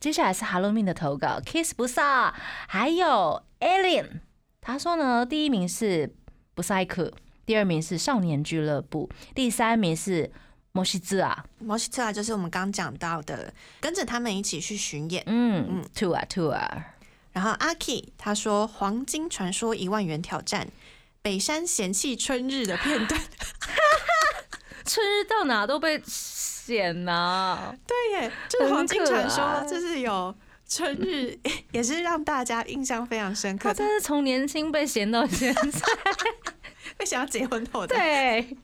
[0.00, 2.34] 接下来是 Halloween 的投稿，Kiss 不萨，
[2.66, 4.22] 还有 Alien，
[4.60, 6.12] 他说呢，第一名是
[6.56, 7.12] 不赛克，
[7.44, 10.32] 第二名是少年俱乐部，第三名是。
[10.76, 15.22] 摩西兹啊，摩西兹啊，就是我们刚讲到的，跟着他们一起去巡演。
[15.26, 16.52] 嗯嗯，tour 啊 tour。
[17.32, 20.68] 然后阿 K 他说：“黄金传说一万元挑战，
[21.22, 23.18] 北山嫌弃春日的片段，
[24.84, 30.34] 春日到哪都被险呐、对耶，就是黄金传说，就是有
[30.68, 31.38] 春日，
[31.72, 35.80] 也是让大家印象非常深刻真是从年轻被嫌到现在。
[36.98, 37.94] 会想要结婚后的。
[37.94, 38.56] 对，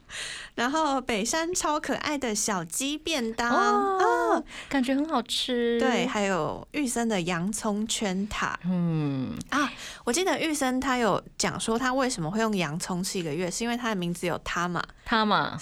[0.54, 5.78] 然后北山超可爱的小鸡便当哦哦，感觉很好吃。
[5.78, 9.70] 对，，还有玉森的洋葱圈塔嗯，啊。
[10.04, 15.58] 我记得玉森他有讲说他为什么会用洋葱吃一个月，是因为他的名字有他嘛，他嘛，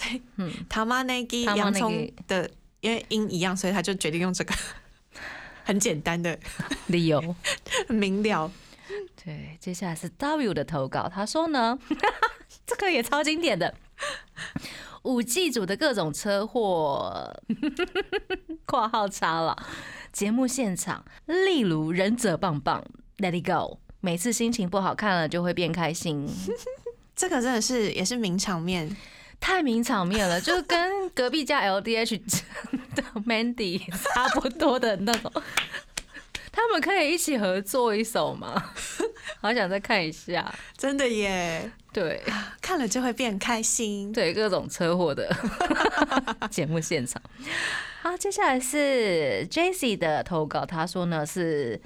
[0.69, 2.49] 塔玛内基 Tamanegi 洋葱的，
[2.81, 4.55] 因为音一样，所以他就决定用这个
[5.65, 6.39] 很简单的
[6.87, 7.35] 理由。
[7.89, 8.51] 很 明了。
[9.23, 11.79] 对，接下来是 W 的投稿，他说呢，
[12.71, 13.75] 这个也超经典的，
[15.03, 17.35] 五 G 组的各种车祸
[18.65, 19.61] （括号叉了）
[20.13, 22.85] 节目现场，例如忍者棒棒。
[23.19, 26.29] Let It Go，每次心情不好看了就会变开心，
[27.17, 28.97] 这个真的是也是名场面，
[29.41, 32.21] 太名场面了，就跟 隔壁家 LDH
[32.95, 35.33] 的 Mandy 差不多的那种。
[36.53, 38.73] 他们可以一起合作一首吗？
[39.41, 40.53] 好想再看一下。
[40.77, 42.23] 真的耶，对
[42.71, 44.13] 看了就会变开心。
[44.13, 45.29] 对，各种车祸的
[46.53, 47.21] 节目现场。
[48.01, 51.81] 好，接下来是 Jessie 的投稿，他说呢是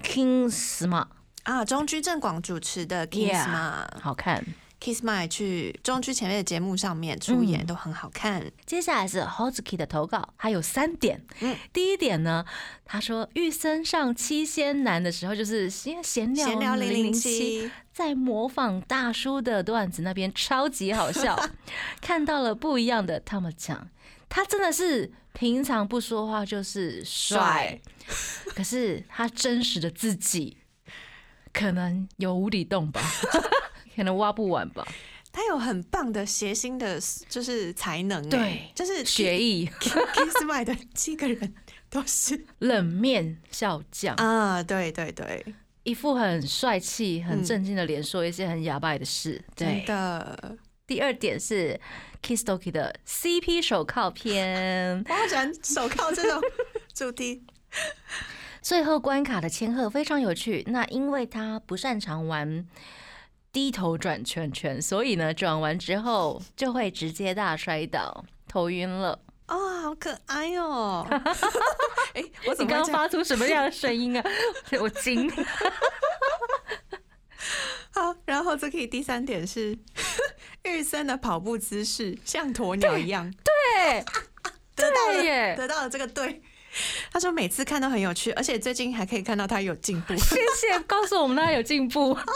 [0.00, 1.08] King Smart
[1.42, 4.46] 啊，中居正广主持的 Yeah 嘛好看。
[4.82, 7.66] ，Kiss My 去中区前面的节目上面出演嗯。
[7.66, 8.50] 都很好看。
[8.66, 11.24] 接下来是 Hozuki 的投稿，还有三点。
[11.40, 11.56] 嗯。
[11.72, 12.44] 第一点呢，
[12.84, 21.38] 他说玉森上七仙男的时候，就是闲闲聊闲聊零零七，在模仿大叔的段子那边超级好笑，
[22.02, 23.88] 看到了不一样的他们讲，
[24.28, 27.80] 他真的是平常不说话就是帅，
[28.56, 30.58] 可是他真实的自己
[31.52, 33.00] 可能有无底洞吧，
[33.94, 34.86] 可能挖不完吧，
[35.32, 38.28] 他有很棒的谐星的，就是才能。
[38.28, 41.54] 对哎就是学艺 Kiss My 的七个人
[41.90, 45.44] 都是 冷面笑匠，啊，对对对，
[45.82, 49.42] 一副很帅气、很嗯正经的脸，说一些很哑巴的事。
[49.54, 51.78] 真对，的，第二点是
[52.22, 55.04] Kiss Doki 的 CP 手铐篇。
[55.08, 56.40] 我好喜欢手铐这种
[56.94, 57.44] 主题。
[58.60, 62.64] 最后关卡的千鹤非常有趣，那因为他不擅长玩
[63.52, 69.18] 低头转圈圈，所以呢转完之后就会直接大摔倒，头晕了。
[69.48, 71.06] 哦，好可爱哦！
[72.14, 72.86] 哎，我怎你刚刚？
[72.86, 74.24] 发出什么样的声音啊？
[74.80, 75.30] 我惊。
[77.90, 79.76] 好，然后这可以第三点是
[80.64, 84.02] 玉森的跑步姿势像鸵鸟一样，对，
[84.74, 86.40] 得到了对耶得到了这个对。
[87.12, 90.14] 他说每次看都很有趣，而且最近还可以看到他有进步。
[90.20, 92.14] 谢谢，告诉我们他有进步。
[92.14, 92.32] 好好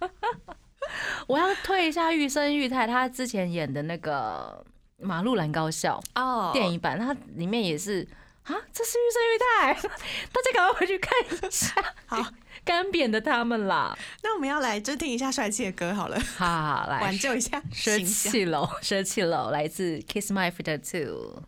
[0.00, 0.10] 笑。
[1.28, 4.64] 我要推一下玉生玉泰，他之前演的那个
[5.04, 8.06] 《马路兰高校》哦电影版，它里面也是
[8.44, 9.74] 啊，这是玉生玉泰，
[10.32, 11.74] 大家赶快回去看一下。
[12.06, 12.32] 好，
[12.64, 18.04] 干扁的他们啦，那我们要来就听一下帅气的歌好了，好好来挽救一下生。
[18.04, 21.42] 气楼，生气楼来自 Kiss My Feet Two。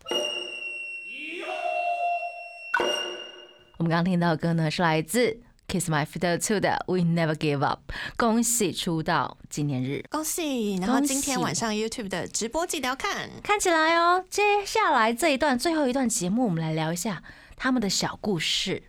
[3.83, 7.81] 我们刚刚听到的歌呢，是来自 Kiss My Feet Two 的 We Never Give Up。
[8.15, 10.01] 恭喜出道纪念日！
[10.09, 10.77] 恭喜！
[10.77, 13.29] 然后今天晚上 YouTube 的直播记得要看。
[13.43, 17.23] 看起来哦，接下来这一段最后一段节目，我们来聊一下
[17.57, 18.83] 他们的小故事。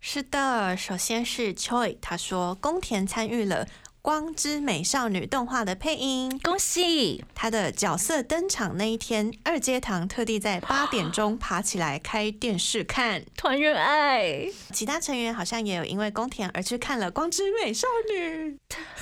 [0.00, 3.66] 是的，首先是 Choi，他说宫田参与了
[4.00, 6.38] 《光之美少女》动画的配音。
[6.42, 7.24] 恭喜！
[7.34, 13.24] 她的角色登场那一天，二阶堂特地在八点钟爬起来开电视看。
[13.36, 18.50] 团圆爱，其他成员好像也有因为宫田而去看了《光之美少女》，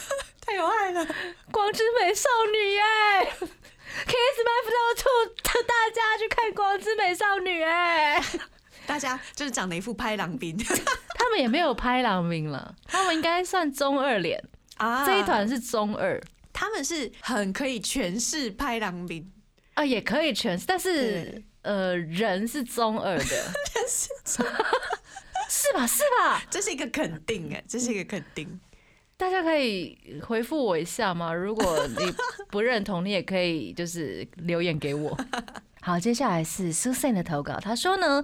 [0.41, 1.07] 太有爱了。
[1.53, 2.83] 光之美少女耶
[4.07, 8.23] ！Kiss My Feet Two，大家去看光之美少女哎！
[8.87, 10.57] 大家就是长了一副拍狼兵
[11.19, 14.43] 他们也没有拍郎兵了，他们应该算中二脸，
[14.77, 16.21] 啊这一团是中二
[16.53, 19.31] 他们是很可以诠释拍狼兵，
[19.75, 23.25] 啊，也可以诠释，但是呃，人是中二的，
[25.49, 25.87] 是吧？
[25.87, 26.43] 是吧？
[26.51, 28.59] 这是一个肯定哎，这是一个肯定。
[29.19, 31.33] 大家可以回复我一下吗？
[31.33, 32.15] 如果你
[32.51, 35.19] 不认同，你也可以就是留言给我。
[35.83, 38.23] 好，接下来是 Susan 的投稿，他说呢。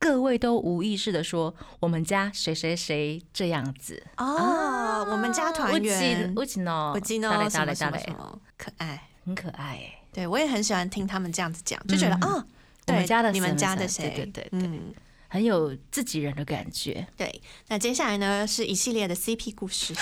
[0.00, 9.08] 各位都无意识的说，我们家谁谁谁这样子哦，我们家团圆，我记呢，我记得大嘞大什么什么什么可爱。
[9.26, 10.02] 很可爱哎。
[10.10, 12.46] 对我也很喜欢听他们这样子讲，就觉得嗯哦，
[12.86, 14.94] 对我们家的你们家的谁，对对对对嗯，
[15.28, 17.42] 很有自己人的感觉，对。
[17.68, 19.94] 那接下来呢是一系列的 CP 故事。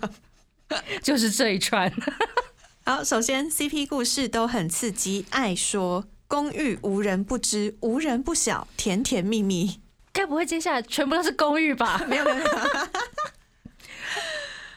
[1.02, 1.90] 就是这一串。
[2.84, 9.80] 好，首先 CP 故事都很刺激，爱说公寓无人不知，无人不晓，甜甜蜜蜜。
[10.12, 12.02] 该不会接下来全部都是公寓吧？
[12.08, 12.46] 没 有没有，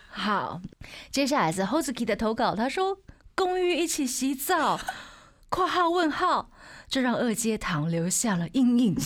[0.09, 0.61] 好，
[1.09, 2.99] 接下来是 Hozuki 的投稿，他说
[3.35, 4.79] 公寓一起洗澡
[5.49, 6.51] （括号问号），
[6.89, 8.97] 这让二阶堂留下了阴影，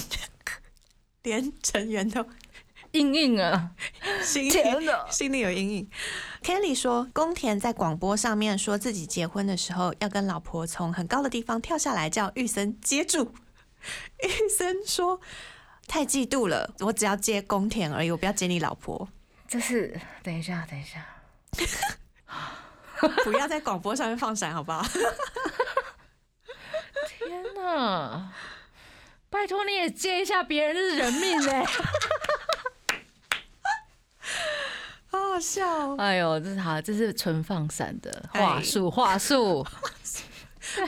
[1.22, 2.26] 连成员都
[2.92, 3.72] 阴影啊！
[4.24, 4.54] 心里！
[5.10, 5.90] 心里有阴影。
[6.44, 13.34] Kelly 说，宫田在广播上面说自己结婚的时候要跟老婆从很高的地方跳下来，叫玉森接住。
[14.22, 15.22] 玉森说
[15.88, 19.08] 太嫉妒了，我只要接宫田而已，我不要接你老婆。
[19.48, 21.06] 这是等一下，等一下，
[23.24, 24.86] 不要在广播上面放闪，好不好？
[27.08, 28.34] 天哪！
[29.30, 31.66] 拜托你也接一下别人的人命哎、
[35.14, 39.66] 好好笑哦，哎呦，这是好，这是纯放闪的哎话术，话术。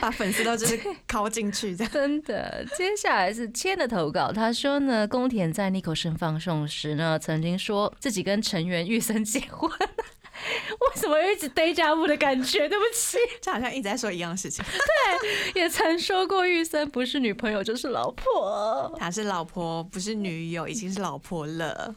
[0.00, 1.92] 把粉丝都就是拷进去这样。
[1.92, 12.66] 真的，接下来是千的投稿，他说呢，宫田在 Nico 生放送时呢，曾经说自己跟成员玉森结婚，为什么有一直 deja vu 的感觉？
[12.66, 14.64] 对不起，这好像一直在说一样的事情。
[14.64, 21.94] 对 也曾说过玉森不是女朋友就是老婆她是老婆，不是女友，已经是老婆了。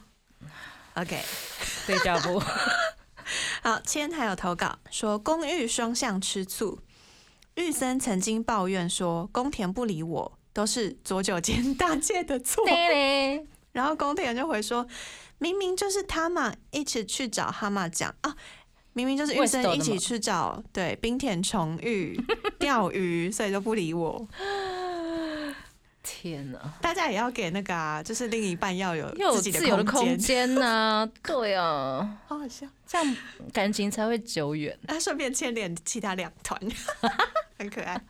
[0.94, 2.42] OK，，deja vu。
[3.62, 6.78] 好，千还有投稿说公寓双向吃醋。
[7.54, 12.64] 玉森曾经抱怨说宫田不理我，都是左九间大介的错。
[13.72, 14.86] 然后宫田就回说，
[15.38, 18.34] 明明就是他嘛，一起去找哈马讲啊。
[18.92, 22.20] 明明就是玉森一起去找对冰田重玉
[22.58, 24.26] 钓鱼，所以就不理我。
[26.02, 32.66] 天哪，大家也要给那个啊，就是另一半要有又有自己的空空间，间呐、 对啊，好好笑。
[32.86, 33.16] 这样
[33.52, 34.76] 感情才会久远。
[34.86, 36.60] 啊，顺便牵连其他两团，
[37.58, 38.00] 很可爱。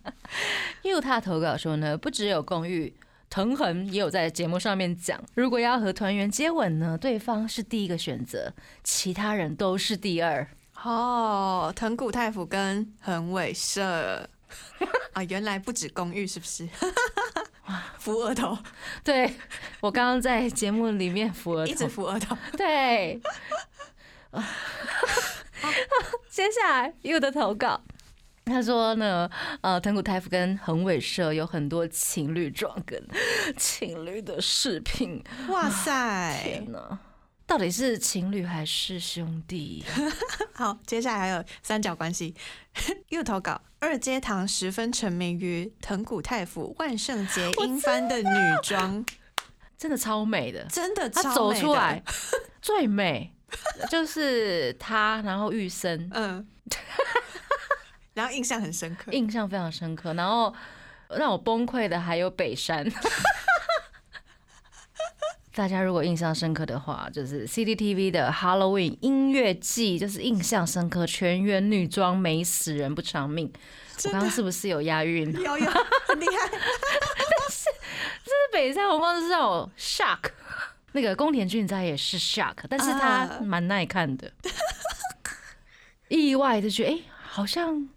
[0.82, 2.94] 因为他投稿说呢，不只有公寓，
[3.28, 8.52] 藤恒也有在节目上面讲，如果要和团员接吻呢，对方是第一个选择，
[8.84, 10.46] 其他人都是第二。
[10.82, 14.26] 哦，藤谷太辅跟横尾社
[15.12, 16.66] 啊，原来不止公寓是不是？
[17.98, 18.56] 扶额头，
[19.04, 19.32] 对
[19.80, 22.36] 我刚刚在节目里面扶额头一直，扶额头。
[22.56, 23.20] 对。
[24.30, 24.44] 啊
[26.30, 27.80] 接下来又的投稿。
[28.46, 33.00] 他说呢，呃，藤谷太夫跟横尾社有很多情侣装跟
[33.56, 36.72] 情侣的视频，哇塞天！
[36.72, 36.98] 哪，
[37.50, 39.84] 到底是情侣还是兄弟？
[40.54, 42.32] 好，接下来还有三角关系。
[43.10, 48.30] 又投稿，二阶堂十分沉迷于藤谷太辅万圣节 英翻的女
[48.62, 49.04] 装，
[49.76, 52.02] 真的超美的，真的他走超美的出来，
[52.62, 53.34] 最美
[53.90, 56.46] 就是他，然后玉生，嗯，
[58.14, 59.10] 然后印象很深刻。
[59.10, 60.14] 印象非常深刻。
[60.14, 60.54] 然后
[61.18, 62.88] 让我崩溃的还有北山。
[65.52, 73.52] 大家如果印象深刻的话，就是 CCTV 的 Halloween 音乐季，就是印象深刻，全员女装美死人不偿命。
[74.04, 75.32] 我刚刚是不是有押韵？
[75.32, 75.70] 有有
[76.06, 76.48] 很厉害，
[78.52, 80.30] 北山红光就是让我 shock，
[80.92, 84.30] 那个宫田俊哉也是 shock，但是他啊蛮耐看的，
[86.08, 87.88] 意外的觉得哎、诶好像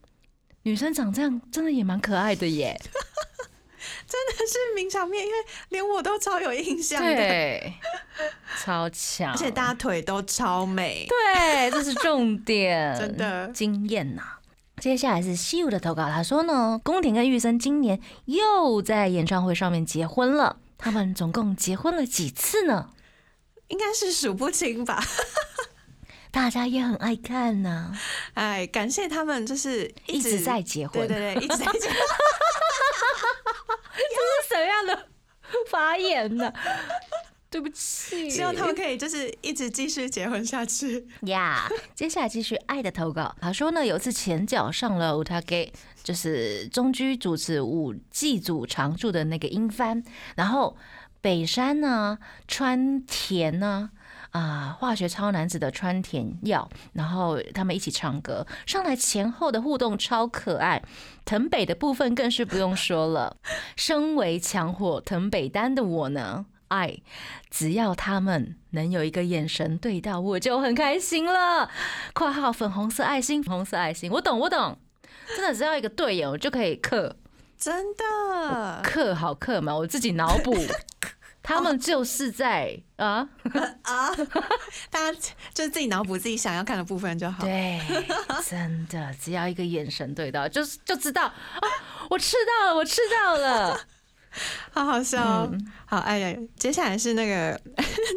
[0.63, 2.79] 女生长这样真的也蛮可爱的耶。
[4.13, 5.37] 真的是名场面，因为
[5.69, 7.73] 连我都超有印象的，对，
[8.63, 11.07] 超强，而且大家腿都超美。
[11.09, 14.21] 对，这是重点，真的惊艳呐。
[14.77, 22.91] 接下来是西武的投稿，他说呢，宫廷跟玉森今年又在演唱会上面结婚了，他们总共结婚了几次呢？
[23.69, 25.03] 应该是数不清吧？
[26.29, 27.91] 大家也很爱看呐、
[28.35, 31.97] 哎，感谢他们，就是一直在结婚，对对对，一直在结婚。
[34.53, 35.07] 这是什么样的
[35.69, 36.53] 发言呢？
[37.49, 41.07] 对不起，希望他们可以就是一直继续结婚下去。
[41.21, 41.69] 呀。
[41.93, 45.71] 接下来继续爱的投稿，他说呢，有一次前脚上了舞台给
[46.03, 50.03] 就是中居主持五季组常驻的那个英帆，
[50.35, 50.75] 然后
[51.21, 53.67] 北山呢、川田呢。
[53.67, 54.02] 啊，
[54.79, 60.81] 化学超男子的川田耀，然后他们一起唱歌，上来前后的互动超可爱。
[61.25, 63.37] 藤北的部分更是不用说了，
[63.75, 66.97] 身为强火藤北丹的我呢，爱
[67.49, 71.69] 只要他们能有一个眼神对到，我就很开心了。
[72.13, 74.77] （括号粉红色爱心，粉红色爱心，我懂，我懂，
[75.35, 77.15] 真的只要一个对眼，我就可以刻
[77.57, 80.53] 真的，刻好刻嘛，我自己脑补。
[81.43, 83.27] 他们就是在啊，
[83.83, 84.09] 啊，
[84.89, 85.19] 大家
[85.53, 87.43] 就是自己脑补自己想要看的部分就好。
[87.43, 87.79] 对，
[88.49, 91.33] 真的，只要一个眼神对到，就是就知道啊，
[92.09, 93.79] 我我吃到了，我吃到了。
[94.71, 95.49] 好好笑哦。
[95.51, 97.59] 嗯，好，哎呀，接下来是那个，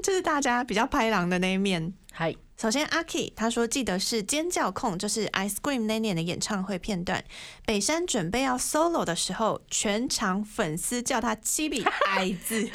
[0.03, 1.93] 就是大家比较拍狼的那一面。
[2.13, 7.25] 嗨，首先，阿 K 他说记得是尖叫控，就是 Ice Cream 那年的演唱会片段。
[7.67, 12.71] 北山准备要 solo 的时候，全场粉丝叫他七比矮子。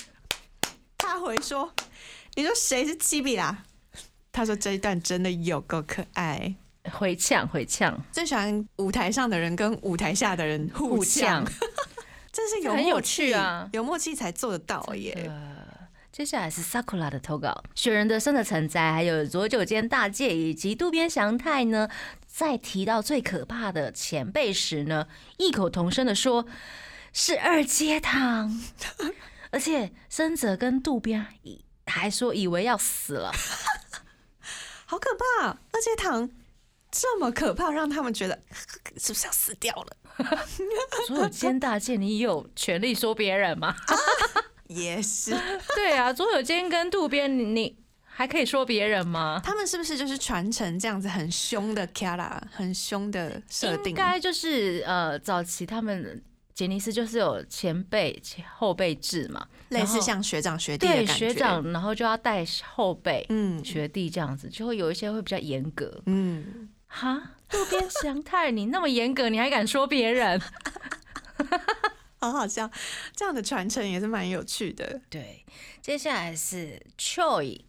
[1.12, 1.70] 他回说
[2.36, 3.66] ：“你说谁是七比啦？”
[4.32, 6.56] 他说这一段真的有够可爱，
[6.90, 11.44] 回呛回呛，最喜欢舞台上的人跟舞台下的人互互呛。
[12.32, 15.26] 真，，是有很有默契趣啊有默契才做得到耶。
[15.28, 21.90] 呃，接下来是 Sakura 的投稿，雪人的生的成灾，还有左九间大介以及渡边祥太呢，
[22.26, 26.46] 在提到最可怕的前辈时呢，异口同声的说
[27.12, 28.58] 是二阶堂，
[29.52, 33.32] 而且生泽跟渡边以还说以为要死了，
[34.86, 35.48] 好可怕！
[35.50, 36.30] 二阶堂
[36.90, 38.40] 这么可怕，让他们觉得
[38.98, 39.98] 是不是要死掉了？
[41.08, 43.76] 左九间大介，你有权利说别人吗？
[44.68, 45.32] 也是，
[45.76, 49.42] 对啊，左九间跟渡边，你你还可以说别人吗？
[49.44, 53.90] 他们是不是就是传承这样子很凶的 Kara，很凶的设定？
[53.90, 56.22] 应该就是呃，早期他们
[56.62, 61.30] 杰尼斯就是有前辈、前后辈制嘛，类似像学长学弟的对感觉。
[61.30, 62.46] 学长，然后就要带
[62.76, 66.04] 后辈、嗯学弟这样子，就会有一些会比较严格。
[66.06, 70.40] 嗯，哈，渡边祥太，你那么严格，你还敢说别人？
[72.22, 72.70] 好好笑，
[73.16, 75.02] 这样的传承也是蛮有趣的。
[75.10, 75.44] 对，
[75.82, 77.62] 接下来是 Choi。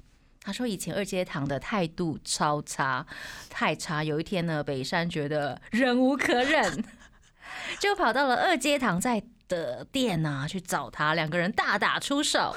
[0.45, 3.07] 他说：“以前二阶堂的态度超差，
[3.49, 4.03] 太差。
[4.03, 6.85] 有一天呢，北山觉得忍无可忍，
[7.79, 12.55] 就跑到了二阶堂在的店啊去找他，两个人大打出手。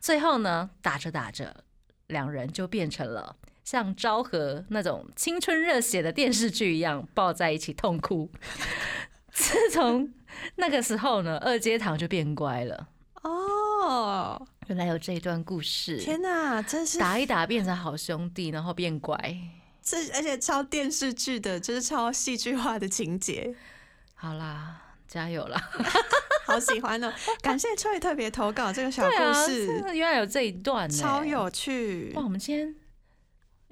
[0.00, 1.64] 最后呢，打着打着，
[2.06, 8.30] 两人就变成了像昭和那种青春热血的电视剧一样，抱在一起痛哭。
[9.32, 10.12] 自从
[10.56, 12.88] 那个时候呢，二阶堂就变乖了。
[13.22, 15.98] 哦，原来有这一段故事。
[15.98, 19.18] 天哪，真是打一打变成好兄弟，然后变乖。
[19.88, 23.54] 这，而且超电视剧的，就是超戏剧化的情节，
[24.14, 25.70] 好啦，加油啦！
[26.44, 27.12] 好喜欢哦！
[27.42, 29.16] 感谢翠特别投稿这个小故
[29.46, 32.22] 事，真的原来有这一段呢，超有趣哇！。
[32.22, 32.74] 我们今天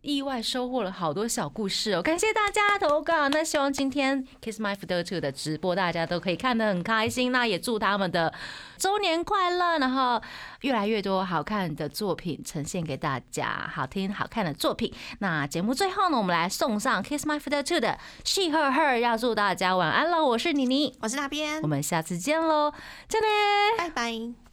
[0.07, 3.29] 意外收获了好多小故事哦，感谢大家投稿。
[3.29, 8.33] 那希望今天 Kiss My Future Two 的直播大家都可以看得很开心，那也祝他们的
[8.79, 10.23] 周年快乐，然后
[10.61, 14.95] 越来越多好看的作品呈现给大家，好听好看的作品。
[15.19, 20.25] 那节目最后呢，我们来送上 Kiss My Future Two 的 She Her Her，要祝大家晚安喽！
[20.25, 22.73] 我是妮妮，我是那边我，们下次见喽，
[23.09, 23.29] 再见。
[23.77, 24.46] 拜拜。